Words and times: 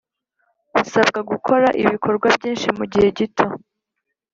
Gusabwa 0.75 1.19
gukora 1.31 1.67
ibikorwa 1.81 2.27
byinshi 2.37 2.67
mu 2.77 2.85
gihe 2.91 3.07
gito 3.17 3.45